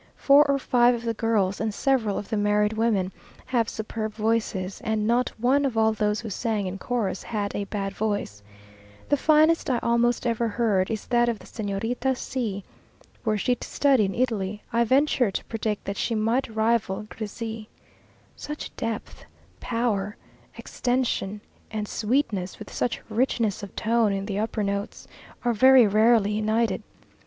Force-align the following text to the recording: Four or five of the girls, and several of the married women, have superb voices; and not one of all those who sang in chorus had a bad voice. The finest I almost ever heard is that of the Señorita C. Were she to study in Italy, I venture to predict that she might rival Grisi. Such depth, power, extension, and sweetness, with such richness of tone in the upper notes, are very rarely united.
Four 0.15 0.45
or 0.49 0.57
five 0.57 0.95
of 0.95 1.03
the 1.03 1.13
girls, 1.13 1.61
and 1.61 1.71
several 1.71 2.17
of 2.17 2.29
the 2.29 2.35
married 2.35 2.73
women, 2.73 3.11
have 3.45 3.69
superb 3.69 4.15
voices; 4.15 4.81
and 4.83 5.05
not 5.05 5.29
one 5.39 5.63
of 5.63 5.77
all 5.77 5.91
those 5.93 6.21
who 6.21 6.29
sang 6.31 6.65
in 6.65 6.79
chorus 6.79 7.21
had 7.21 7.53
a 7.55 7.65
bad 7.65 7.93
voice. 7.93 8.41
The 9.09 9.15
finest 9.15 9.69
I 9.69 9.77
almost 9.83 10.25
ever 10.25 10.47
heard 10.47 10.89
is 10.89 11.05
that 11.05 11.29
of 11.29 11.37
the 11.37 11.45
Señorita 11.45 12.17
C. 12.17 12.63
Were 13.23 13.37
she 13.37 13.53
to 13.53 13.67
study 13.67 14.05
in 14.05 14.15
Italy, 14.15 14.63
I 14.73 14.85
venture 14.85 15.29
to 15.29 15.45
predict 15.45 15.85
that 15.85 15.97
she 15.97 16.15
might 16.15 16.49
rival 16.49 17.03
Grisi. 17.07 17.67
Such 18.35 18.75
depth, 18.75 19.25
power, 19.59 20.17
extension, 20.57 21.41
and 21.69 21.87
sweetness, 21.87 22.57
with 22.57 22.73
such 22.73 23.03
richness 23.07 23.61
of 23.61 23.75
tone 23.75 24.13
in 24.13 24.25
the 24.25 24.39
upper 24.39 24.63
notes, 24.63 25.07
are 25.45 25.53
very 25.53 25.85
rarely 25.85 26.31
united. 26.31 26.81